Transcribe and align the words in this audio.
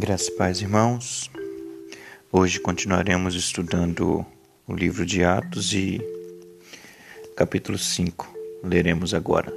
Graças 0.00 0.30
paz, 0.30 0.60
irmãos. 0.60 1.28
Hoje 2.30 2.60
continuaremos 2.60 3.34
estudando 3.34 4.24
o 4.64 4.72
livro 4.72 5.04
de 5.04 5.24
Atos 5.24 5.72
e 5.74 6.00
capítulo 7.34 7.76
5. 7.76 8.32
Leremos 8.62 9.12
agora. 9.12 9.52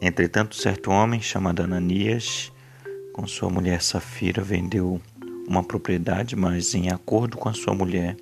Entretanto, 0.00 0.56
certo 0.56 0.90
homem 0.90 1.20
chamado 1.20 1.62
Ananias, 1.62 2.50
com 3.12 3.26
sua 3.26 3.50
mulher 3.50 3.82
Safira, 3.82 4.42
vendeu 4.42 4.98
uma 5.46 5.62
propriedade, 5.62 6.34
mas 6.34 6.74
em 6.74 6.88
acordo 6.88 7.36
com 7.36 7.50
a 7.50 7.54
sua 7.54 7.74
mulher, 7.74 8.16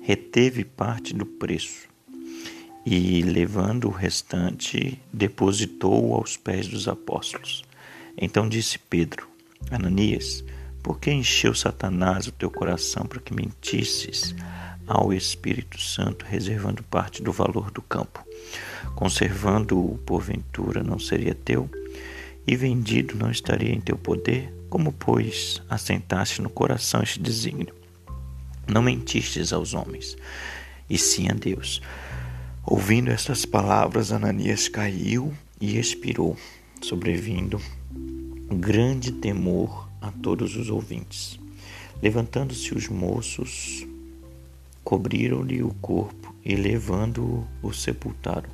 reteve 0.00 0.64
parte 0.64 1.12
do 1.12 1.26
preço 1.26 1.88
e, 2.86 3.20
levando 3.22 3.88
o 3.88 3.90
restante, 3.90 4.96
depositou-o 5.12 6.14
aos 6.14 6.36
pés 6.36 6.68
dos 6.68 6.86
apóstolos. 6.86 7.64
Então 8.16 8.48
disse 8.48 8.78
Pedro: 8.78 9.28
Ananias, 9.72 10.44
por 10.82 10.98
que 10.98 11.10
encheu 11.10 11.54
Satanás 11.54 12.26
o 12.26 12.32
teu 12.32 12.50
coração 12.50 13.04
para 13.04 13.20
que 13.20 13.34
mentisses 13.34 14.34
ao 14.86 15.12
Espírito 15.12 15.80
Santo, 15.80 16.24
reservando 16.24 16.82
parte 16.82 17.22
do 17.22 17.32
valor 17.32 17.70
do 17.70 17.82
campo? 17.82 18.24
Conservando-o, 18.94 19.98
porventura, 19.98 20.82
não 20.82 20.98
seria 20.98 21.34
teu? 21.34 21.70
E 22.46 22.56
vendido 22.56 23.16
não 23.16 23.30
estaria 23.30 23.72
em 23.72 23.80
teu 23.80 23.96
poder? 23.96 24.52
Como, 24.68 24.92
pois, 24.92 25.62
assentaste 25.68 26.40
no 26.40 26.48
coração 26.48 27.02
este 27.02 27.20
desígnio? 27.20 27.74
Não 28.66 28.82
mentistes 28.82 29.52
aos 29.52 29.74
homens, 29.74 30.16
e 30.88 30.96
sim 30.96 31.28
a 31.28 31.34
Deus. 31.34 31.82
Ouvindo 32.64 33.10
estas 33.10 33.44
palavras, 33.44 34.12
Ananias 34.12 34.68
caiu 34.68 35.32
e 35.60 35.78
expirou, 35.78 36.36
sobrevindo 36.80 37.60
grande 38.50 39.12
temor 39.12 39.89
a 40.00 40.10
todos 40.10 40.56
os 40.56 40.70
ouvintes. 40.70 41.38
Levantando-se 42.02 42.74
os 42.74 42.88
moços, 42.88 43.86
cobriram-lhe 44.82 45.62
o 45.62 45.74
corpo 45.74 46.34
e, 46.44 46.54
levando-o, 46.54 47.46
o 47.62 47.72
sepultaram. 47.72 48.48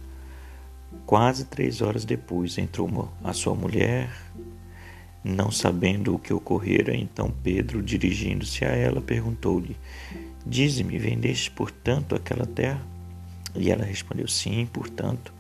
Quase 1.05 1.45
três 1.45 1.81
horas 1.81 2.05
depois 2.05 2.59
entrou 2.59 3.09
a 3.23 3.33
sua 3.33 3.55
mulher, 3.55 4.11
não 5.23 5.51
sabendo 5.51 6.15
o 6.15 6.19
que 6.19 6.33
ocorrera. 6.33 6.97
Então 6.97 7.33
Pedro, 7.43 7.83
dirigindo-se 7.83 8.65
a 8.65 8.69
ela, 8.69 9.01
perguntou-lhe: 9.01 9.77
Dize-me, 10.45 10.99
vendeste 10.99 11.51
portanto 11.51 12.15
aquela 12.15 12.47
terra? 12.47 12.83
E 13.55 13.71
ela 13.71 13.85
respondeu: 13.85 14.27
Sim, 14.27 14.69
portanto. 14.73 15.33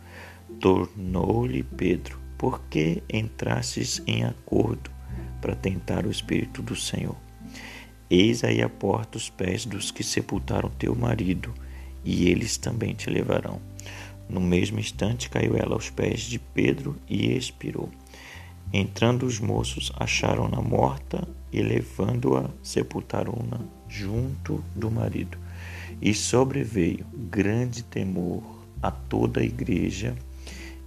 Tornou-lhe 0.61 1.63
Pedro: 1.63 2.19
Por 2.39 2.61
que 2.71 3.03
entrastes 3.13 4.01
em 4.07 4.25
acordo 4.25 4.96
para 5.41 5.55
tentar 5.55 6.07
o 6.07 6.11
Espírito 6.11 6.63
do 6.63 6.77
Senhor. 6.77 7.17
Eis 8.09 8.45
aí 8.45 8.63
a 8.63 8.69
porta 8.69 9.19
os 9.19 9.29
pés 9.29 9.65
dos 9.65 9.91
que 9.91 10.05
sepultaram 10.05 10.71
teu 10.71 10.95
marido, 10.95 11.53
e 12.05 12.29
eles 12.29 12.57
também 12.57 12.95
te 12.95 13.11
levarão. 13.11 13.61
No 14.29 14.41
mesmo 14.41 14.79
instante 14.79 15.31
caiu 15.31 15.57
ela 15.57 15.75
aos 15.75 15.91
pés 15.91 16.21
de 16.21 16.39
Pedro 16.39 16.97
e 17.09 17.33
expirou. 17.37 17.91
Entrando 18.73 19.25
os 19.25 19.39
moços, 19.39 19.93
acharam-na 19.97 20.61
morta 20.61 21.27
e, 21.53 21.63
levando-a, 21.63 22.51
sepultaram-na 22.63 23.61
junto 23.89 24.63
do 24.75 24.91
marido. 24.91 25.39
E 26.03 26.13
sobreveio 26.13 27.07
grande 27.31 27.83
temor 27.85 28.43
a 28.83 28.91
toda 28.91 29.41
a 29.41 29.45
igreja 29.45 30.17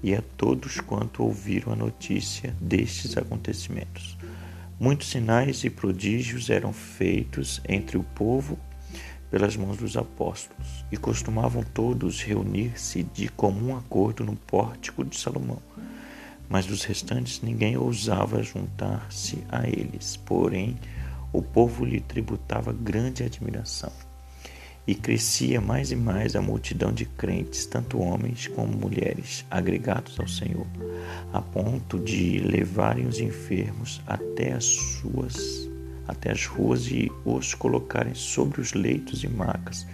e 0.03 0.13
a 0.13 0.21
todos 0.37 0.79
quanto 0.79 1.23
ouviram 1.23 1.73
a 1.73 1.75
notícia 1.75 2.55
destes 2.59 3.17
acontecimentos. 3.17 4.17
Muitos 4.79 5.09
sinais 5.09 5.65
e 5.65 5.69
prodígios 5.69 6.49
eram 6.49 6.71
feitos 6.71 7.59
entre 7.67 7.97
o 7.97 8.03
povo 8.03 8.57
pelas 9.29 9.57
mãos 9.57 9.77
dos 9.77 9.97
apóstolos, 9.97 10.85
e 10.91 10.97
costumavam 10.97 11.63
todos 11.63 12.21
reunir-se 12.21 13.03
de 13.03 13.27
comum 13.27 13.75
acordo 13.75 14.23
no 14.23 14.35
pórtico 14.35 15.03
de 15.03 15.19
Salomão. 15.19 15.61
Mas 16.47 16.65
dos 16.65 16.83
restantes 16.83 17.41
ninguém 17.41 17.77
ousava 17.77 18.41
juntar-se 18.41 19.43
a 19.49 19.67
eles, 19.67 20.17
porém 20.17 20.77
o 21.31 21.41
povo 21.41 21.85
lhe 21.85 21.99
tributava 21.99 22.73
grande 22.73 23.21
admiração. 23.23 24.08
E 24.87 24.95
crescia 24.95 25.61
mais 25.61 25.91
e 25.91 25.95
mais 25.95 26.35
a 26.35 26.41
multidão 26.41 26.91
de 26.91 27.05
crentes, 27.05 27.65
tanto 27.65 27.99
homens 27.99 28.47
como 28.47 28.75
mulheres, 28.75 29.45
agregados 29.51 30.19
ao 30.19 30.27
Senhor, 30.27 30.65
a 31.31 31.41
ponto 31.41 31.99
de 31.99 32.39
levarem 32.39 33.05
os 33.05 33.19
enfermos 33.19 34.01
até 34.07 34.53
as 34.53 34.65
suas 34.65 35.69
até 36.07 36.31
as 36.31 36.47
ruas 36.47 36.87
e 36.87 37.11
os 37.23 37.53
colocarem 37.53 38.15
sobre 38.15 38.59
os 38.59 38.73
leitos 38.73 39.23
e 39.23 39.27
macas, 39.27 39.85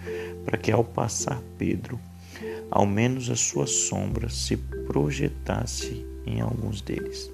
para 0.46 0.56
que 0.56 0.72
ao 0.72 0.82
passar 0.82 1.42
Pedro, 1.58 2.00
ao 2.70 2.86
menos 2.86 3.28
a 3.28 3.36
sua 3.36 3.66
sombra 3.66 4.30
se 4.30 4.56
projetasse 4.56 6.06
em 6.24 6.40
alguns 6.40 6.80
deles. 6.80 7.30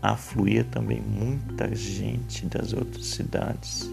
Afluía 0.00 0.62
também 0.62 1.00
muita 1.00 1.74
gente 1.74 2.46
das 2.46 2.72
outras 2.72 3.06
cidades 3.06 3.90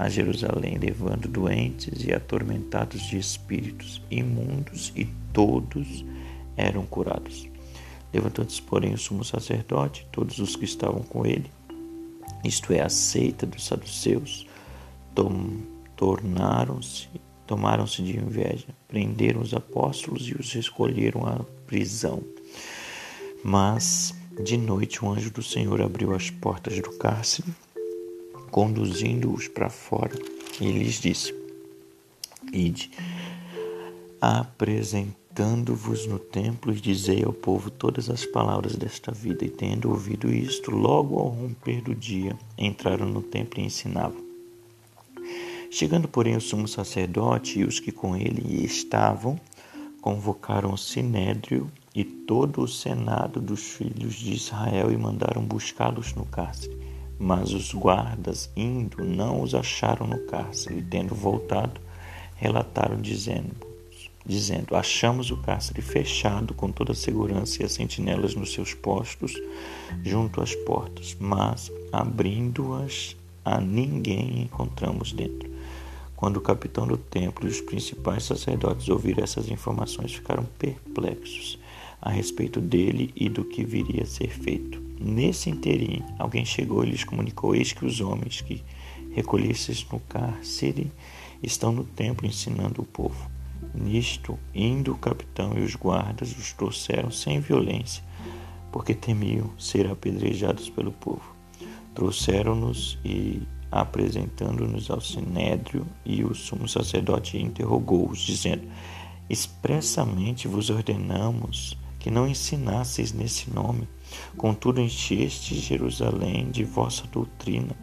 a 0.00 0.08
Jerusalém, 0.08 0.78
levando 0.78 1.28
doentes 1.28 2.02
e 2.06 2.10
atormentados 2.10 3.02
de 3.02 3.18
espíritos 3.18 4.00
imundos, 4.10 4.90
e 4.96 5.04
todos 5.30 6.06
eram 6.56 6.86
curados. 6.86 7.46
Levantando-se, 8.10 8.62
porém, 8.62 8.94
o 8.94 8.98
sumo 8.98 9.22
sacerdote, 9.22 10.06
todos 10.10 10.38
os 10.38 10.56
que 10.56 10.64
estavam 10.64 11.02
com 11.02 11.26
ele, 11.26 11.52
isto 12.42 12.72
é, 12.72 12.80
a 12.80 12.88
seita 12.88 13.44
dos 13.44 13.66
saduceus, 13.66 14.46
tornaram-se, 15.94 17.06
tomaram-se 17.46 18.02
de 18.02 18.16
inveja, 18.16 18.68
prenderam 18.88 19.42
os 19.42 19.52
apóstolos 19.52 20.26
e 20.26 20.32
os 20.32 20.54
escolheram 20.54 21.26
à 21.26 21.44
prisão. 21.66 22.22
Mas, 23.44 24.14
de 24.42 24.56
noite, 24.56 25.04
um 25.04 25.12
anjo 25.12 25.30
do 25.30 25.42
Senhor 25.42 25.82
abriu 25.82 26.14
as 26.14 26.30
portas 26.30 26.80
do 26.80 26.90
cárcere 26.96 27.52
conduzindo-os 28.50 29.48
para 29.48 29.70
fora, 29.70 30.16
e 30.60 30.70
lhes 30.70 31.00
disse: 31.00 31.34
Ide, 32.52 32.90
apresentando-vos 34.20 36.06
no 36.06 36.18
templo, 36.18 36.72
e 36.72 36.80
dizei 36.80 37.22
ao 37.24 37.32
povo 37.32 37.70
todas 37.70 38.10
as 38.10 38.26
palavras 38.26 38.76
desta 38.76 39.12
vida. 39.12 39.44
E 39.44 39.48
tendo 39.48 39.90
ouvido 39.90 40.32
isto, 40.32 40.70
logo 40.70 41.18
ao 41.18 41.28
romper 41.28 41.80
do 41.80 41.94
dia, 41.94 42.36
entraram 42.58 43.06
no 43.06 43.22
templo 43.22 43.60
e 43.60 43.64
ensinavam. 43.64 44.22
Chegando, 45.70 46.08
porém, 46.08 46.36
o 46.36 46.40
sumo 46.40 46.66
sacerdote 46.66 47.60
e 47.60 47.64
os 47.64 47.78
que 47.78 47.92
com 47.92 48.16
ele 48.16 48.64
estavam, 48.64 49.40
convocaram 50.00 50.72
o 50.72 50.78
sinédrio 50.78 51.70
e 51.94 52.04
todo 52.04 52.62
o 52.62 52.68
senado 52.68 53.40
dos 53.40 53.60
filhos 53.60 54.14
de 54.14 54.32
Israel 54.32 54.90
e 54.90 54.96
mandaram 54.96 55.42
buscá-los 55.42 56.14
no 56.14 56.24
cárcere. 56.24 56.89
Mas 57.22 57.52
os 57.52 57.74
guardas, 57.74 58.50
indo, 58.56 59.04
não 59.04 59.42
os 59.42 59.54
acharam 59.54 60.06
no 60.06 60.20
cárcere, 60.20 60.78
e 60.78 60.82
tendo 60.82 61.14
voltado, 61.14 61.78
relataram, 62.34 62.98
dizendo, 62.98 63.54
dizendo: 64.24 64.74
Achamos 64.74 65.30
o 65.30 65.36
cárcere 65.36 65.82
fechado 65.82 66.54
com 66.54 66.72
toda 66.72 66.92
a 66.92 66.94
segurança 66.94 67.60
e 67.60 67.66
as 67.66 67.72
sentinelas 67.72 68.34
nos 68.34 68.54
seus 68.54 68.72
postos 68.72 69.34
junto 70.02 70.40
às 70.40 70.54
portas, 70.54 71.14
mas 71.20 71.70
abrindo-as 71.92 73.14
a 73.44 73.60
ninguém 73.60 74.40
encontramos 74.40 75.12
dentro. 75.12 75.50
Quando 76.16 76.38
o 76.38 76.42
capitão 76.42 76.86
do 76.86 76.96
templo 76.96 77.46
e 77.46 77.50
os 77.50 77.60
principais 77.60 78.24
sacerdotes 78.24 78.88
ouviram 78.88 79.22
essas 79.22 79.46
informações, 79.50 80.14
ficaram 80.14 80.46
perplexos 80.58 81.58
a 82.00 82.10
respeito 82.10 82.60
dele 82.60 83.12
e 83.14 83.28
do 83.28 83.44
que 83.44 83.64
viria 83.64 84.02
a 84.02 84.06
ser 84.06 84.30
feito. 84.30 84.80
Nesse 85.00 85.48
interim, 85.50 86.02
alguém 86.18 86.44
chegou 86.44 86.84
e 86.84 86.90
lhes 86.90 87.04
comunicou: 87.04 87.54
Eis 87.54 87.72
que 87.72 87.84
os 87.84 88.00
homens 88.00 88.40
que 88.40 88.62
recolhesses 89.12 89.86
no 89.90 90.00
cárcere 90.00 90.90
estão 91.42 91.72
no 91.72 91.84
templo 91.84 92.26
ensinando 92.26 92.82
o 92.82 92.84
povo. 92.84 93.30
Nisto, 93.74 94.38
indo 94.54 94.92
o 94.92 94.98
capitão 94.98 95.56
e 95.56 95.62
os 95.62 95.74
guardas 95.74 96.36
os 96.36 96.52
trouxeram 96.52 97.10
sem 97.10 97.40
violência, 97.40 98.02
porque 98.72 98.94
temiam 98.94 99.50
ser 99.58 99.86
apedrejados 99.90 100.68
pelo 100.68 100.92
povo. 100.92 101.34
Trouxeram-nos 101.94 102.98
e, 103.04 103.42
apresentando-nos 103.70 104.90
ao 104.90 105.00
sinédrio, 105.00 105.86
e 106.04 106.24
o 106.24 106.34
sumo 106.34 106.68
sacerdote 106.68 107.38
interrogou-os, 107.38 108.20
dizendo: 108.20 108.68
Expressamente 109.28 110.48
vos 110.48 110.70
ordenamos 110.70 111.76
que 112.00 112.10
não 112.10 112.26
ensinasseis 112.26 113.12
nesse 113.12 113.48
nome. 113.50 113.86
Contudo, 114.36 114.80
encheste 114.80 115.54
Jerusalém 115.54 116.50
de 116.50 116.64
vossa 116.64 117.06
doutrina 117.06 117.76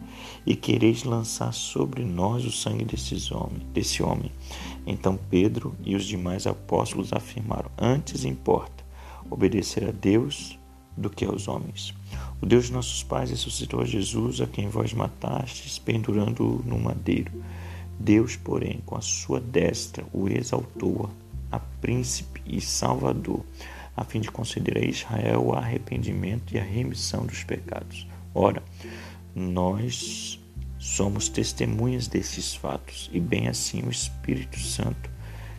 e 0.44 0.54
quereis 0.54 1.04
lançar 1.04 1.52
sobre 1.54 2.04
nós 2.04 2.44
o 2.44 2.50
sangue 2.50 2.84
desses 2.84 3.32
homens, 3.32 3.62
desse 3.72 4.02
homem. 4.02 4.30
Então 4.86 5.18
Pedro 5.30 5.74
e 5.82 5.96
os 5.96 6.04
demais 6.04 6.46
apóstolos 6.46 7.12
afirmaram: 7.12 7.70
Antes 7.78 8.24
importa 8.24 8.84
obedecer 9.30 9.88
a 9.88 9.92
Deus 9.92 10.58
do 10.96 11.08
que 11.08 11.24
aos 11.24 11.48
homens. 11.48 11.94
O 12.42 12.46
Deus 12.46 12.66
de 12.66 12.72
nossos 12.72 13.02
pais 13.02 13.30
ressuscitou 13.30 13.80
a 13.80 13.84
Jesus, 13.84 14.40
a 14.40 14.46
quem 14.46 14.68
vós 14.68 14.92
matastes, 14.92 15.78
pendurando-o 15.78 16.62
no 16.64 16.78
madeiro. 16.78 17.32
Deus, 17.98 18.36
porém, 18.36 18.80
com 18.84 18.96
a 18.96 19.00
sua 19.00 19.40
destra, 19.40 20.04
o 20.12 20.28
exaltou 20.28 21.10
a 21.50 21.58
príncipe 21.58 22.42
e 22.46 22.60
salvador, 22.60 23.44
a 23.98 24.04
fim 24.04 24.20
de 24.20 24.30
conceder 24.30 24.78
a 24.78 24.84
Israel 24.84 25.44
o 25.44 25.54
arrependimento 25.54 26.54
e 26.54 26.58
a 26.58 26.62
remissão 26.62 27.26
dos 27.26 27.42
pecados. 27.42 28.06
Ora, 28.32 28.62
nós 29.34 30.38
somos 30.78 31.28
testemunhas 31.28 32.06
desses 32.06 32.54
fatos, 32.54 33.10
e 33.12 33.18
bem 33.18 33.48
assim 33.48 33.82
o 33.82 33.90
Espírito 33.90 34.58
Santo, 34.60 35.10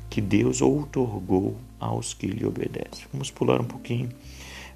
que 0.09 0.21
Deus 0.21 0.61
outorgou 0.61 1.57
aos 1.77 2.13
que 2.13 2.27
lhe 2.27 2.45
obedecem. 2.45 3.05
Vamos 3.11 3.29
pular 3.29 3.59
um 3.59 3.65
pouquinho. 3.65 4.09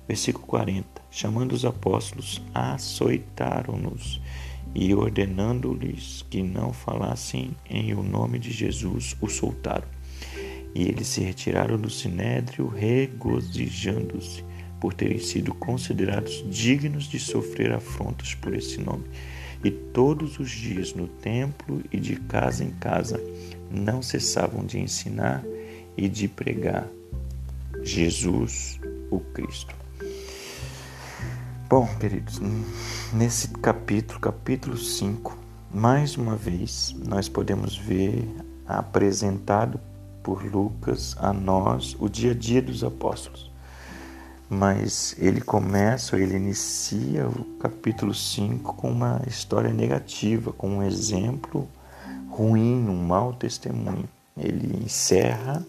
Versículo 0.06 0.46
40. 0.46 1.02
Chamando 1.10 1.54
os 1.54 1.64
apóstolos, 1.64 2.42
açoitaram-nos 2.54 4.20
e 4.76 4.94
ordenando-lhes 4.94 6.26
que 6.30 6.44
não 6.44 6.74
falassem 6.74 7.56
em 7.70 7.94
o 7.94 8.04
nome 8.04 8.40
de 8.40 8.52
Jesus, 8.52 9.16
o 9.22 9.30
soltaram. 9.30 9.88
E 10.76 10.84
eles 10.88 11.08
se 11.08 11.22
retiraram 11.22 11.78
do 11.78 11.90
sinédrio, 11.90 12.68
regozijando-se 12.68 14.44
por 14.80 14.94
terem 14.94 15.20
sido 15.20 15.54
considerados 15.54 16.44
dignos 16.50 17.06
de 17.06 17.20
sofrer 17.20 17.72
afrontas 17.72 18.34
por 18.36 18.54
esse 18.54 18.82
nome. 18.82 19.06
E 19.64 19.72
todos 19.72 20.40
os 20.40 20.50
dias 20.50 20.94
no 20.94 21.08
templo 21.08 21.82
e 21.92 22.00
de 22.00 22.18
casa 22.18 22.64
em 22.64 22.72
casa 22.72 23.22
não 23.72 24.02
cessavam 24.02 24.66
de 24.66 24.80
ensinar 24.80 25.44
e 25.96 26.10
de 26.10 26.28
pregar 26.28 26.88
Jesus, 27.82 28.80
o 29.10 29.20
Cristo. 29.20 29.74
Bom, 31.70 31.88
queridos, 32.00 32.42
nesse 33.14 33.48
capítulo, 33.48 34.20
capítulo 34.20 34.78
5, 34.78 35.38
mais 35.74 36.18
uma 36.18 36.36
vez 36.36 36.96
nós 37.08 37.28
podemos 37.30 37.78
ver 37.78 38.28
apresentado 38.68 39.80
por 40.24 40.44
Lucas 40.44 41.16
a 41.20 41.34
nós 41.34 41.96
o 42.00 42.08
dia 42.08 42.32
a 42.32 42.34
dia 42.34 42.62
dos 42.62 42.84
apóstolos. 42.84 43.52
Mas 44.50 45.16
ele 45.20 45.42
começa, 45.42 46.18
ele 46.18 46.36
inicia 46.36 47.28
o 47.28 47.44
capítulo 47.60 48.14
5 48.14 48.74
com 48.76 48.90
uma 48.90 49.22
história 49.28 49.72
negativa, 49.72 50.52
com 50.54 50.78
um 50.78 50.84
exemplo 50.84 51.68
ruim, 52.30 52.88
um 52.88 52.96
mau 52.96 53.34
testemunho. 53.34 54.08
Ele 54.38 54.84
encerra 54.84 55.66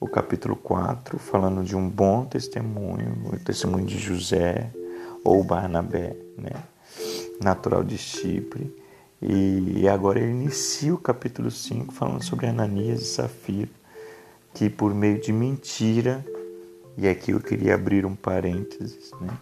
o 0.00 0.06
capítulo 0.06 0.56
4 0.56 1.18
falando 1.18 1.64
de 1.64 1.76
um 1.76 1.88
bom 1.88 2.24
testemunho, 2.24 3.30
o 3.32 3.38
testemunho 3.38 3.86
de 3.86 3.98
José, 3.98 4.70
ou 5.24 5.42
Barnabé, 5.42 6.16
né? 6.36 6.50
natural 7.42 7.84
de 7.84 7.98
Chipre. 7.98 8.74
E 9.20 9.88
agora 9.88 10.20
ele 10.20 10.30
inicia 10.30 10.94
o 10.94 10.98
capítulo 10.98 11.50
5 11.50 11.92
falando 11.92 12.22
sobre 12.22 12.46
Ananias 12.46 13.02
e 13.02 13.04
Safira, 13.04 13.70
que 14.54 14.70
por 14.70 14.94
meio 14.94 15.20
de 15.20 15.32
mentira, 15.32 16.24
e 16.96 17.08
aqui 17.08 17.32
eu 17.32 17.40
queria 17.40 17.74
abrir 17.74 18.06
um 18.06 18.14
parênteses, 18.14 19.10
né? 19.20 19.36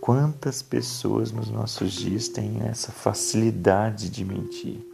Quantas 0.00 0.62
pessoas 0.62 1.32
nos 1.32 1.50
nossos 1.50 1.92
dias 1.92 2.28
têm 2.28 2.62
essa 2.66 2.92
facilidade 2.92 4.08
de 4.08 4.24
mentir? 4.24 4.86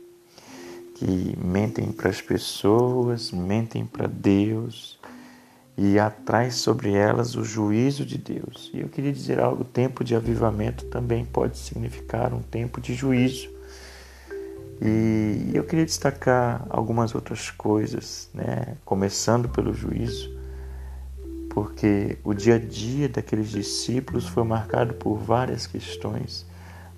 Que 0.94 1.37
mentem 1.38 1.93
para 1.93 2.11
as 2.11 2.20
pessoas, 2.20 3.31
mentem 3.31 3.84
para 3.84 4.06
Deus, 4.06 4.99
e 5.76 5.99
atrai 5.99 6.50
sobre 6.50 6.93
elas 6.93 7.34
o 7.34 7.44
juízo 7.44 8.05
de 8.05 8.16
Deus. 8.16 8.70
E 8.72 8.81
eu 8.81 8.88
queria 8.88 9.12
dizer 9.12 9.40
algo: 9.40 9.62
o 9.62 9.66
tempo 9.66 10.02
de 10.02 10.14
avivamento 10.14 10.84
também 10.87 11.25
pode 11.25 11.58
significar 11.58 12.32
um 12.32 12.43
tempo 12.43 12.81
de 12.81 12.94
juízo. 12.94 13.53
E 14.86 15.50
eu 15.54 15.64
queria 15.64 15.86
destacar 15.86 16.66
algumas 16.69 17.14
outras 17.14 17.50
coisas, 17.50 18.28
né? 18.34 18.76
começando 18.84 19.48
pelo 19.48 19.72
juízo, 19.72 20.31
porque 21.48 22.19
o 22.22 22.34
dia 22.34 22.56
a 22.56 22.58
dia 22.58 23.08
daqueles 23.08 23.48
discípulos 23.48 24.28
foi 24.28 24.44
marcado 24.44 24.92
por 24.92 25.16
várias 25.16 25.66
questões, 25.66 26.44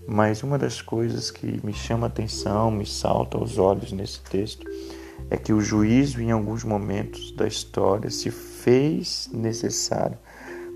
mas 0.05 0.43
uma 0.43 0.59
das 0.59 0.83
coisas 0.83 1.31
que 1.31 1.65
me 1.65 1.73
chama 1.73 2.07
a 2.07 2.09
atenção, 2.09 2.73
me 2.73 2.85
salta 2.85 3.39
aos 3.39 3.57
olhos 3.57 3.93
nesse 3.93 4.21
texto, 4.21 4.67
é 5.31 5.37
que 5.37 5.53
o 5.53 5.61
juízo, 5.61 6.21
em 6.21 6.33
alguns 6.33 6.65
momentos 6.65 7.31
da 7.31 7.47
história, 7.47 8.11
se 8.11 8.33
fez 8.33 9.31
necessário 9.33 10.19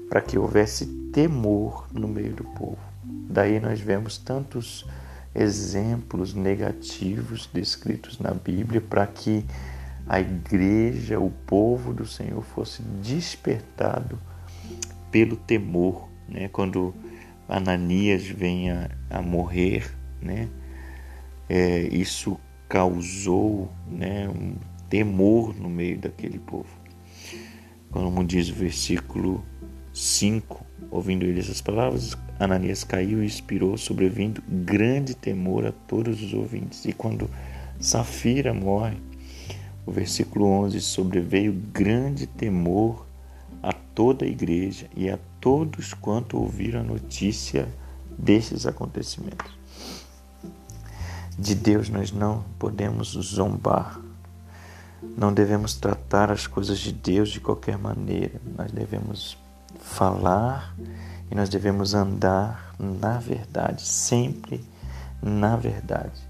para 0.08 0.20
que 0.20 0.38
houvesse 0.38 0.86
temor 1.12 1.86
no 1.92 2.06
meio 2.06 2.34
do 2.34 2.44
povo. 2.44 2.78
Daí 3.04 3.58
nós 3.58 3.80
vemos 3.80 4.16
tantos 4.16 4.86
exemplos 5.34 6.34
negativos 6.34 7.48
descritos 7.52 8.18
na 8.18 8.32
Bíblia 8.32 8.80
para 8.80 9.06
que 9.06 9.44
a 10.06 10.20
igreja, 10.20 11.20
o 11.20 11.30
povo 11.30 11.94
do 11.94 12.06
Senhor 12.06 12.42
fosse 12.42 12.82
despertado 12.82 14.18
pelo 15.10 15.36
temor, 15.36 16.08
né? 16.28 16.48
Quando 16.48 16.94
Ananias 17.48 18.26
vem 18.26 18.70
a, 18.70 19.22
morrer, 19.22 19.88
né? 20.20 20.48
É, 21.48 21.82
isso 21.92 22.38
causou 22.68 23.72
né, 23.88 24.28
um 24.28 24.54
temor 24.88 25.54
no 25.56 25.68
meio 25.68 25.98
daquele 25.98 26.38
povo. 26.38 26.68
Como 27.90 28.24
diz 28.24 28.48
o 28.48 28.54
versículo 28.54 29.44
5, 29.92 30.64
ouvindo 30.90 31.24
ele 31.24 31.40
essas 31.40 31.60
palavras, 31.60 32.16
Ananias 32.40 32.82
caiu 32.82 33.22
e 33.22 33.26
expirou, 33.26 33.76
sobrevindo 33.76 34.42
grande 34.48 35.14
temor 35.14 35.66
a 35.66 35.72
todos 35.72 36.22
os 36.22 36.32
ouvintes. 36.32 36.86
E 36.86 36.92
quando 36.94 37.28
Safira 37.78 38.54
morre, 38.54 38.96
o 39.84 39.92
versículo 39.92 40.46
11, 40.46 40.80
sobreveio 40.80 41.52
grande 41.52 42.26
temor 42.26 43.06
a 43.62 43.74
toda 43.74 44.24
a 44.24 44.28
igreja 44.28 44.86
e 44.96 45.10
a 45.10 45.18
todos 45.38 45.92
quanto 45.92 46.38
ouviram 46.38 46.80
a 46.80 46.84
notícia 46.84 47.68
desses 48.18 48.66
acontecimentos. 48.66 49.52
De 51.38 51.54
Deus 51.54 51.90
nós 51.90 52.10
não 52.10 52.44
podemos 52.58 53.08
zombar. 53.08 54.00
Não 55.16 55.32
devemos 55.32 55.74
tratar 55.74 56.30
as 56.30 56.46
coisas 56.46 56.78
de 56.78 56.92
Deus 56.92 57.28
de 57.28 57.40
qualquer 57.40 57.76
maneira. 57.76 58.40
Nós 58.56 58.70
devemos 58.72 59.36
falar 59.78 60.74
e 61.30 61.34
nós 61.34 61.48
devemos 61.48 61.94
andar 61.94 62.74
na 62.78 63.18
verdade, 63.18 63.82
sempre 63.82 64.64
na 65.22 65.56
verdade. 65.56 66.20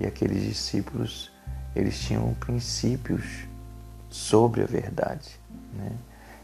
E 0.00 0.06
aqueles 0.06 0.42
discípulos, 0.42 1.30
eles 1.74 1.98
tinham 1.98 2.32
princípios 2.34 3.24
sobre 4.08 4.62
a 4.62 4.66
verdade. 4.66 5.38
Né? 5.74 5.90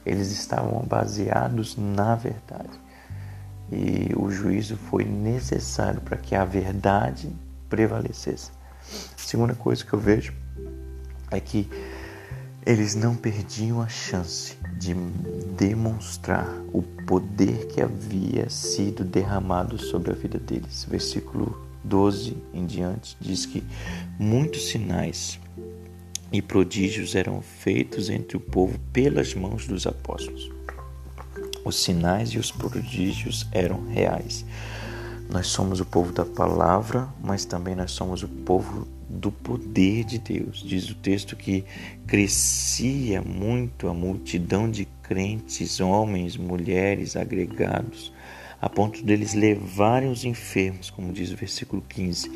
Eles 0.05 0.31
estavam 0.31 0.81
baseados 0.83 1.77
na 1.77 2.15
verdade. 2.15 2.81
E 3.73 4.13
o 4.17 4.31
juízo 4.31 4.77
foi 4.77 5.05
necessário 5.05 6.01
para 6.01 6.19
que 6.19 6.35
a 6.35 6.45
verdade 6.45 7.35
prevalecesse. 7.69 8.51
A 9.17 9.19
segunda 9.19 9.55
coisa 9.55 9.85
que 9.85 9.93
eu 9.93 9.99
vejo 9.99 10.35
é 11.31 11.41
que 11.41 11.69
eles 12.67 12.95
não 12.95 13.15
perdiam 13.15 13.83
a 13.83 13.89
chance 13.89 14.57
de 14.79 14.95
demonstrar 15.57 16.49
o 16.73 16.83
poder 16.83 17.67
que 17.67 17.81
havia 17.81 18.49
sido 18.49 19.05
derramado 19.05 19.79
sobre 19.79 20.13
a 20.13 20.15
vida 20.15 20.39
deles. 20.39 20.87
Versículo 20.89 21.63
12 21.85 22.37
em 22.55 22.65
diante 22.65 23.17
diz 23.21 23.45
que 23.45 23.63
muitos 24.19 24.69
sinais 24.69 25.39
e 26.33 26.41
prodígios 26.41 27.15
eram 27.15 27.43
feitos 27.43 28.09
entre 28.09 28.37
o 28.37 28.41
povo 28.41 28.79
pelas 28.93 29.35
mãos 29.35 29.67
dos 29.67 29.87
apóstolos. 29.87 30.51
Os 31.65 31.83
sinais 31.83 32.31
e 32.31 32.39
os 32.39 32.51
prodígios 32.51 33.47
eram 33.53 33.87
reais. 33.89 34.45
Nós 35.31 35.47
somos 35.49 35.81
o 35.81 35.85
povo 35.85 36.13
da 36.13 36.25
palavra, 36.25 37.09
mas 37.23 37.45
também 37.45 37.75
nós 37.75 37.93
somos 37.93 38.23
o 38.23 38.29
povo 38.29 38.87
do 39.15 39.31
poder 39.31 40.05
de 40.05 40.19
Deus. 40.19 40.63
Diz 40.63 40.91
o 40.91 40.95
texto 40.95 41.37
que 41.37 41.65
crescia 42.07 43.23
muito 43.23 43.89
a 43.89 43.95
multidão 43.95 44.71
de 44.71 44.87
crentes, 45.03 45.81
homens, 45.81 46.37
mulheres 46.37 47.17
agregados, 47.17 48.13
a 48.61 48.69
ponto 48.69 49.03
deles 49.03 49.35
levarem 49.35 50.11
os 50.11 50.25
enfermos, 50.25 50.91
como 50.91 51.13
diz 51.13 51.31
o 51.33 51.37
versículo 51.37 51.83
15, 51.83 52.31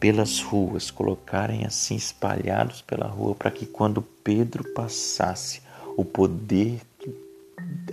pelas 0.00 0.40
ruas, 0.40 0.90
colocarem 0.90 1.64
assim 1.64 1.94
espalhados 1.94 2.82
pela 2.82 3.06
rua, 3.06 3.34
para 3.34 3.50
que 3.50 3.66
quando 3.66 4.02
Pedro 4.02 4.64
passasse, 4.72 5.60
o 5.96 6.04
poder 6.04 6.80
que 6.98 7.14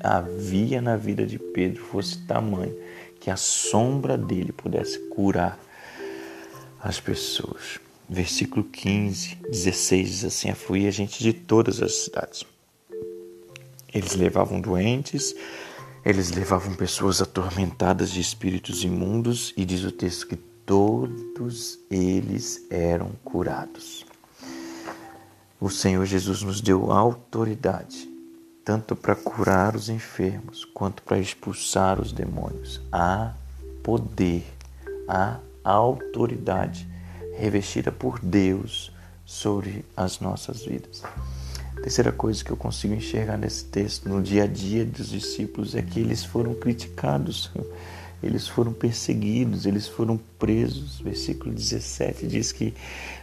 havia 0.02 0.82
na 0.82 0.96
vida 0.96 1.26
de 1.26 1.38
Pedro 1.38 1.84
fosse 1.84 2.26
tamanho 2.26 2.76
que 3.20 3.30
a 3.30 3.36
sombra 3.36 4.18
dele 4.18 4.54
pudesse 4.54 4.98
curar 5.10 5.60
as 6.82 7.00
pessoas. 7.00 7.80
Versículo 8.10 8.64
15, 8.64 9.36
16 9.50 10.10
diz 10.10 10.26
assim: 10.26 10.50
Afluía 10.50 10.92
gente 10.92 11.22
de 11.22 11.32
todas 11.32 11.82
as 11.82 11.94
cidades. 12.06 12.44
Eles 13.94 14.16
levavam 14.16 14.60
doentes 14.60 15.36
Eles 16.04 16.32
levavam 16.32 16.76
pessoas 16.76 17.22
atormentadas 17.22 18.10
de 18.10 18.22
espíritos 18.22 18.84
imundos 18.84 19.54
e 19.58 19.66
diz 19.66 19.84
o 19.84 19.92
texto 19.92 20.28
que 20.28 20.38
todos 20.38 21.78
eles 21.90 22.66
eram 22.70 23.12
curados. 23.24 24.06
O 25.60 25.70
Senhor 25.70 26.06
Jesus 26.06 26.42
nos 26.42 26.62
deu 26.62 26.92
autoridade, 26.92 28.10
tanto 28.64 28.96
para 28.96 29.14
curar 29.14 29.76
os 29.76 29.90
enfermos 29.90 30.64
quanto 30.64 31.04
para 31.04 31.20
expulsar 31.20 32.00
os 32.00 32.14
demônios. 32.14 32.82
Há 32.92 33.34
poder, 33.84 34.46
há 35.08 35.40
autoridade 35.64 36.88
revestida 37.40 37.92
por 37.92 38.20
Deus 38.20 38.92
sobre 39.26 39.86
as 39.96 40.20
nossas 40.20 40.66
vidas. 40.66 41.04
A 41.78 41.82
terceira 41.82 42.12
coisa 42.12 42.44
que 42.44 42.52
eu 42.52 42.58
consigo 42.58 42.94
enxergar 42.94 43.38
nesse 43.38 43.64
texto, 43.66 44.10
no 44.10 44.22
dia 44.22 44.44
a 44.44 44.48
dia 44.48 44.84
dos 44.84 45.10
discípulos, 45.10 45.76
é 45.76 45.82
que 45.82 46.00
eles 46.00 46.26
foram 46.26 46.54
criticados, 46.54 47.52
eles 48.22 48.48
foram 48.48 48.74
perseguidos, 48.74 49.66
eles 49.66 49.88
foram 49.88 50.20
presos. 50.38 51.00
Versículo 51.00 51.54
17 51.54 52.28
diz 52.28 52.52
que 52.52 52.74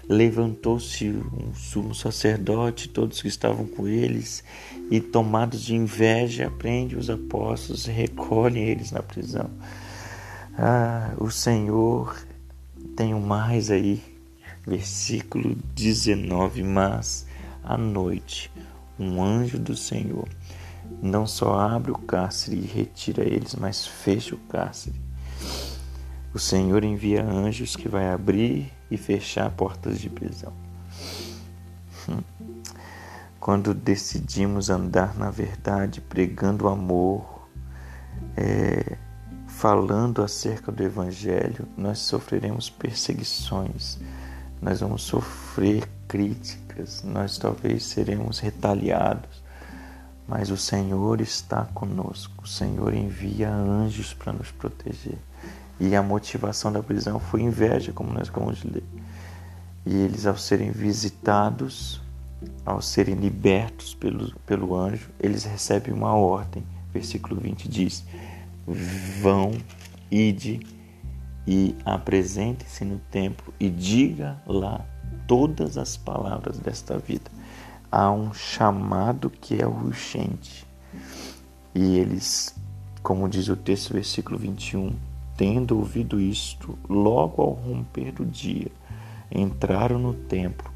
levantou-se 0.09 1.07
um 1.09 1.55
sumo 1.55 1.95
sacerdote, 1.95 2.89
todos 2.89 3.21
que 3.21 3.29
estavam 3.29 3.67
com 3.67 3.87
eles, 3.87 4.43
e 4.91 5.01
tomados 5.01 5.61
de 5.61 5.75
inveja, 5.75 6.51
prende 6.57 6.97
os 6.97 7.11
apóstolos, 7.11 7.85
recolhem 7.85 8.65
eles 8.65 8.91
na 8.93 9.03
prisão. 9.03 9.51
Ah, 10.57 11.13
o 11.19 11.31
Senhor 11.31 12.17
um 13.05 13.21
mais 13.21 13.71
aí, 13.71 14.03
versículo 14.67 15.57
19, 15.75 16.63
mas 16.63 17.27
à 17.63 17.77
noite 17.77 18.51
um 18.99 19.23
anjo 19.23 19.59
do 19.59 19.77
Senhor 19.77 20.29
não 21.03 21.27
só 21.27 21.59
abre 21.59 21.91
o 21.91 21.99
cárcere 21.99 22.57
e 22.57 22.67
retira 22.67 23.23
eles, 23.23 23.55
mas 23.55 23.87
fecha 23.87 24.35
o 24.35 24.39
cárcere. 24.39 25.01
O 26.33 26.39
Senhor 26.39 26.85
envia 26.85 27.25
anjos 27.25 27.77
que 27.77 27.89
vai 27.89 28.11
abrir 28.11 28.73
e 28.91 28.97
fechar 28.97 29.51
portas 29.51 29.99
de 29.99 30.09
prisão. 30.09 30.53
Hum. 32.09 32.21
Quando 33.41 33.75
decidimos 33.75 34.71
andar 34.71 35.15
na 35.15 35.31
verdade, 35.31 36.01
pregando 36.01 36.67
o 36.67 36.69
amor, 36.69 37.49
é, 38.37 38.97
falando 39.57 40.23
acerca 40.23 40.71
do 40.71 40.83
Evangelho, 40.83 41.67
nós 41.79 42.01
sofreremos 42.01 42.69
perseguições, 42.69 43.99
nós 44.61 44.81
vamos 44.81 45.01
sofrer 45.03 45.89
críticas, 46.07 47.03
nós 47.03 47.39
talvez 47.39 47.85
seremos 47.85 48.39
retaliados, 48.39 49.43
mas 50.29 50.51
o 50.51 50.59
Senhor 50.59 51.23
está 51.23 51.65
conosco, 51.73 52.45
o 52.45 52.47
Senhor 52.47 52.93
envia 52.93 53.51
anjos 53.51 54.13
para 54.13 54.31
nos 54.31 54.51
proteger. 54.51 55.19
E 55.81 55.97
a 55.97 56.03
motivação 56.03 56.71
da 56.71 56.83
prisão 56.83 57.19
foi 57.19 57.41
inveja, 57.41 57.95
como 57.95 58.13
nós 58.13 58.31
de 58.59 58.69
ler. 58.69 58.85
E 59.87 59.95
eles, 59.95 60.27
ao 60.27 60.37
serem 60.37 60.71
visitados, 60.71 62.03
ao 62.65 62.83
serem 62.83 63.15
libertos 63.15 63.95
pelo, 63.95 64.35
pelo 64.41 64.77
anjo, 64.77 65.09
eles 65.19 65.45
recebem 65.45 65.95
uma 65.95 66.15
ordem. 66.15 66.63
Versículo 66.93 67.41
20 67.41 67.69
diz: 67.69 68.05
vão, 68.67 69.53
ide 70.11 70.61
e 71.47 71.75
apresente-se 71.85 72.85
no 72.85 72.99
templo 73.11 73.55
e 73.61 73.71
diga 73.71 74.37
lá 74.47 74.85
todas 75.27 75.79
as 75.79 75.97
palavras 75.97 76.59
desta 76.59 76.99
vida. 76.99 77.31
Há 77.91 78.11
um 78.11 78.35
chamado 78.35 79.31
que 79.31 79.61
é 79.63 79.67
urgente. 79.67 80.67
E 81.75 81.99
eles, 81.99 82.55
como 83.03 83.29
diz 83.29 83.49
o 83.49 83.57
texto, 83.57 83.93
versículo 83.93 84.39
21, 84.39 84.95
tendo 85.37 85.79
ouvido 85.79 86.21
isto, 86.21 86.77
logo 86.89 87.43
ao 87.43 87.51
romper 87.51 88.13
do 88.13 88.25
dia, 88.25 88.73
entraram 89.31 89.99
no 89.99 90.15
templo 90.15 90.71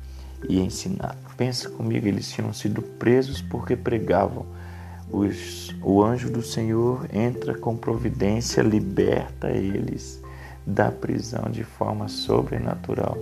e 0.48 0.60
ensinaram. 0.60 1.18
Pensa 1.36 1.68
comigo, 1.70 2.06
eles 2.06 2.30
tinham 2.30 2.52
sido 2.52 2.82
presos 2.82 3.40
porque 3.40 3.74
pregavam 3.74 4.46
os, 5.12 5.74
o 5.82 6.02
anjo 6.02 6.30
do 6.30 6.42
Senhor 6.42 7.06
entra 7.12 7.54
com 7.54 7.76
providência, 7.76 8.62
liberta 8.62 9.50
eles 9.50 10.20
da 10.66 10.90
prisão 10.90 11.50
de 11.50 11.64
forma 11.64 12.08
sobrenatural 12.08 13.16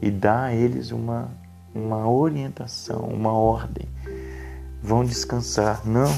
e 0.00 0.10
dá 0.10 0.44
a 0.44 0.54
eles 0.54 0.90
uma, 0.90 1.28
uma 1.74 2.08
orientação, 2.08 3.00
uma 3.00 3.32
ordem. 3.32 3.86
Vão 4.82 5.04
descansar. 5.04 5.82
Não, 5.84 6.10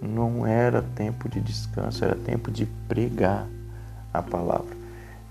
não 0.00 0.46
era 0.46 0.82
tempo 0.82 1.28
de 1.28 1.40
descanso, 1.40 2.04
era 2.04 2.14
tempo 2.14 2.50
de 2.50 2.66
pregar 2.88 3.46
a 4.12 4.22
palavra. 4.22 4.76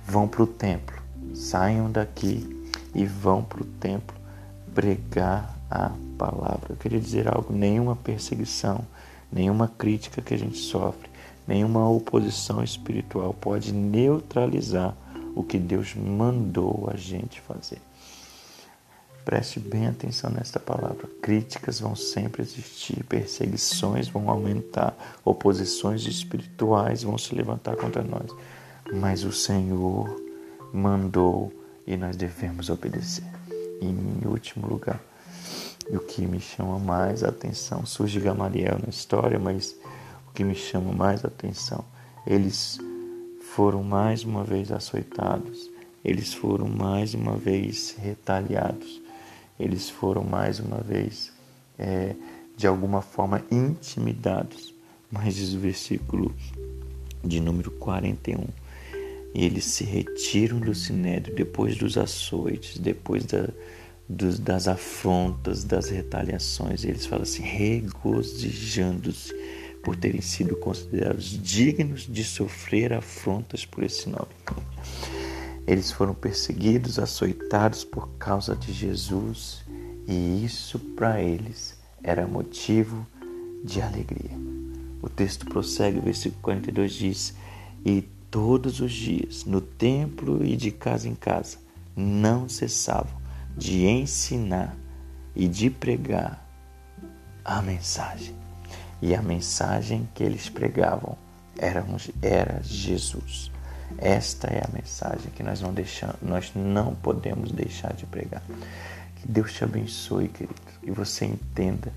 Vão 0.08 0.28
para 0.28 0.44
o 0.44 0.48
templo, 0.48 0.98
saiam 1.36 1.92
daqui 1.92 2.70
e 2.96 3.06
vão 3.06 3.44
para 3.44 3.62
o 3.62 3.66
templo 3.66 4.16
pregar 4.74 5.56
a 5.70 5.92
palavra. 6.18 6.72
Eu 6.72 6.76
queria 6.76 7.00
dizer 7.00 7.28
algo: 7.28 7.54
nenhuma 7.54 7.96
perseguição, 7.96 8.82
nenhuma 9.32 9.68
crítica 9.68 10.22
que 10.22 10.34
a 10.34 10.38
gente 10.38 10.58
sofre, 10.58 11.10
nenhuma 11.48 11.90
oposição 11.90 12.64
espiritual 12.64 13.34
pode 13.34 13.72
neutralizar 13.74 14.96
o 15.36 15.44
que 15.44 15.58
Deus 15.58 15.96
mandou 15.96 16.90
a 16.92 16.98
gente 16.98 17.40
fazer. 17.42 17.82
Preste 19.24 19.60
bem 19.60 19.88
atenção 19.88 20.32
nesta 20.32 20.60
palavra. 20.60 21.08
Críticas 21.22 21.80
vão 21.80 21.96
sempre 21.96 22.42
existir, 22.42 23.04
perseguições 23.04 24.08
vão 24.08 24.30
aumentar, 24.30 24.98
oposições 25.24 26.06
espirituais 26.08 27.04
vão 27.04 27.18
se 27.18 27.36
levantar 27.36 27.76
contra 27.76 28.02
nós. 28.02 28.32
Mas 28.92 29.24
o 29.24 29.32
Senhor 29.32 30.10
mandou 30.74 31.54
e 31.86 31.96
nós 31.96 32.16
devemos 32.16 32.70
obedecer. 32.70 33.24
E, 33.80 33.86
em 33.86 34.28
último 34.28 34.68
lugar, 34.68 35.00
e 35.92 35.98
o 35.98 36.00
que 36.00 36.26
me 36.26 36.40
chama 36.40 36.80
mais 36.80 37.22
a 37.22 37.28
atenção, 37.28 37.86
surge 37.86 38.18
Gamaliel 38.20 38.80
na 38.82 38.90
história, 38.90 39.38
mas 39.38 39.76
o 40.30 40.32
que 40.34 40.42
me 40.42 40.56
chama 40.56 40.94
mais 40.94 41.26
a 41.26 41.28
atenção, 41.28 41.84
eles 42.26 42.80
foram 43.54 43.84
mais 43.84 44.24
uma 44.24 44.42
vez 44.46 44.72
açoitados, 44.72 45.70
eles 46.04 46.34
foram 46.34 46.70
mais 46.70 47.14
uma 47.14 47.36
vez 47.36 47.94
retaliados, 48.00 49.02
eles 49.60 49.90
foram 49.90 50.24
mais 50.24 50.62
uma 50.62 50.78
vez, 50.78 51.32
é, 51.78 52.16
de 52.56 52.66
alguma 52.66 53.02
forma, 53.02 53.44
intimidados. 53.52 54.74
Mas 55.12 55.36
diz 55.36 55.54
o 55.54 55.60
versículo 55.60 56.34
de 57.22 57.42
número 57.42 57.70
41. 57.72 58.46
E 59.34 59.46
eles 59.46 59.66
se 59.66 59.84
retiram 59.84 60.60
do 60.60 60.74
sinédrio 60.74 61.36
depois 61.36 61.76
dos 61.78 61.98
açoites, 61.98 62.80
depois 62.80 63.26
da, 63.26 63.50
dos, 64.12 64.39
das 64.39 64.68
afrontas, 64.68 65.63
das 65.63 65.89
retaliações. 65.89 66.84
Eles 66.84 67.06
falam 67.06 67.24
assim, 67.24 67.44
regozijando-se 67.44 69.34
por 69.84 69.96
terem 69.96 70.22
sido 70.22 70.56
considerados 70.58 71.41
dignos 71.41 72.01
de 72.01 72.24
sofrer 72.24 72.94
afrontas 72.94 73.65
por 73.65 73.84
esse 73.84 74.10
nome. 74.10 74.27
Eles 75.65 75.91
foram 75.91 76.13
perseguidos, 76.13 77.00
açoitados 77.00 77.84
por 77.84 78.10
causa 78.20 78.56
de 78.56 78.74
Jesus, 78.74 79.63
e 80.08 80.44
isso 80.44 80.77
para 80.77 81.22
eles 81.22 81.80
era 82.03 82.27
motivo 82.27 83.08
de 83.63 83.82
alegria. 83.82 84.38
O 85.01 85.10
texto 85.10 85.46
prossegue, 85.46 86.00
o 86.00 86.01
versículo 86.01 86.41
42 86.41 86.94
diz: 86.94 87.34
E 87.86 88.01
todos 88.30 88.82
os 88.82 88.91
dias, 88.91 89.46
no 89.46 89.62
templo 89.62 90.44
e 90.44 90.56
de 90.56 90.72
casa 90.72 91.08
em 91.08 91.15
casa, 91.15 91.58
não 91.96 92.48
cessavam 92.50 93.21
de 93.58 93.86
ensinar 93.86 94.75
e 95.36 95.48
de 95.48 95.70
pregar 95.70 96.46
a 97.43 97.62
mensagem. 97.62 98.36
E 99.01 99.15
a 99.15 99.22
mensagem 99.22 100.08
que 100.13 100.24
eles 100.24 100.50
pregavam 100.50 101.17
era, 101.58 101.86
era 102.22 102.62
Jesus. 102.63 103.51
Esta 103.98 104.48
é 104.48 104.63
a 104.63 104.70
mensagem 104.72 105.31
que 105.31 105.43
nós 105.43 105.62
não 105.62 105.74
deixamos, 105.74 106.15
nós 106.22 106.51
não 106.55 106.96
podemos 106.96 107.51
deixar 107.51 107.93
de 107.93 108.05
pregar. 108.05 108.43
Que 109.17 109.27
Deus 109.27 109.53
te 109.53 109.63
abençoe, 109.63 110.27
querido, 110.27 110.55
que 110.81 110.91
você 110.91 111.25
entenda 111.25 111.91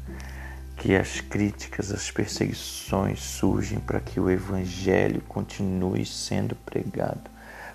que 0.77 0.97
as 0.97 1.21
críticas, 1.21 1.93
as 1.93 2.11
perseguições 2.11 3.21
surgem 3.21 3.79
para 3.79 4.01
que 4.01 4.19
o 4.19 4.29
evangelho 4.29 5.21
continue 5.23 6.05
sendo 6.05 6.57
pregado 6.57 7.34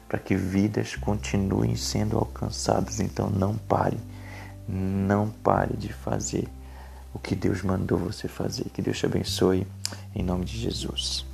para 0.09 0.17
que 0.17 0.35
vidas 0.35 0.95
continuem 0.95 1.75
sendo 1.75 2.17
alcançadas. 2.17 2.99
Então 2.99 3.29
não 3.29 3.55
pare, 3.55 3.99
não 4.67 5.29
pare 5.29 5.77
de 5.77 5.93
fazer 5.93 6.49
o 7.13 7.19
que 7.19 7.35
Deus 7.35 7.61
mandou 7.61 7.99
você 7.99 8.27
fazer. 8.27 8.65
Que 8.73 8.81
Deus 8.81 8.97
te 8.97 9.05
abençoe 9.05 9.67
em 10.15 10.23
nome 10.23 10.45
de 10.45 10.57
Jesus. 10.57 11.28